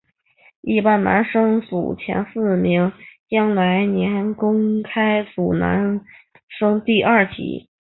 [0.61, 2.91] 一般男生组前四名
[3.29, 6.01] 将来年公开组男
[6.57, 7.69] 生第二级。